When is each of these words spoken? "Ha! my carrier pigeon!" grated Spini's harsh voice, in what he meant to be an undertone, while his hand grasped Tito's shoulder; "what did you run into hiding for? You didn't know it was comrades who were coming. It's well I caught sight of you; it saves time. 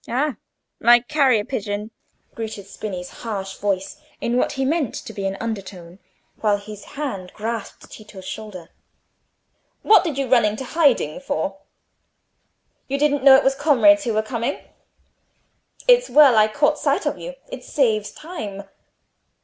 "Ha! 0.07 0.35
my 0.79 0.99
carrier 1.01 1.45
pigeon!" 1.45 1.91
grated 2.33 2.65
Spini's 2.65 3.21
harsh 3.21 3.57
voice, 3.57 3.97
in 4.19 4.35
what 4.35 4.53
he 4.53 4.65
meant 4.65 4.95
to 4.95 5.13
be 5.13 5.27
an 5.27 5.37
undertone, 5.39 5.99
while 6.37 6.57
his 6.57 6.83
hand 6.97 7.31
grasped 7.35 7.91
Tito's 7.91 8.25
shoulder; 8.25 8.71
"what 9.83 10.03
did 10.03 10.17
you 10.17 10.27
run 10.27 10.43
into 10.43 10.63
hiding 10.65 11.19
for? 11.19 11.59
You 12.87 12.97
didn't 12.97 13.23
know 13.23 13.35
it 13.35 13.43
was 13.43 13.53
comrades 13.53 14.03
who 14.05 14.15
were 14.15 14.23
coming. 14.23 14.61
It's 15.87 16.09
well 16.09 16.35
I 16.35 16.47
caught 16.47 16.79
sight 16.79 17.05
of 17.05 17.19
you; 17.19 17.35
it 17.51 17.63
saves 17.63 18.09
time. 18.11 18.63